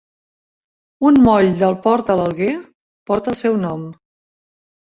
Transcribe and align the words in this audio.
Un 1.09 1.19
moll 1.27 1.51
del 1.59 1.77
port 1.83 2.09
de 2.13 2.17
l'Alguer 2.21 2.57
porta 3.11 3.35
el 3.35 3.41
seu 3.45 3.61
nom. 3.67 3.85